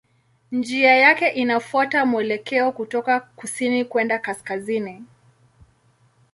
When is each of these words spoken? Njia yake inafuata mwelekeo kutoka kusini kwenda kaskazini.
Njia 0.51 0.95
yake 0.97 1.27
inafuata 1.29 2.05
mwelekeo 2.05 2.71
kutoka 2.71 3.19
kusini 3.19 3.85
kwenda 3.85 4.19
kaskazini. 4.19 5.03